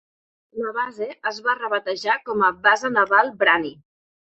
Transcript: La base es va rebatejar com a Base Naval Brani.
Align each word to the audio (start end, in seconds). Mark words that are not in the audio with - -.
La 0.61 0.71
base 0.77 1.09
es 1.33 1.39
va 1.49 1.57
rebatejar 1.61 2.19
com 2.31 2.45
a 2.49 2.53
Base 2.67 2.95
Naval 3.01 3.35
Brani. 3.47 3.79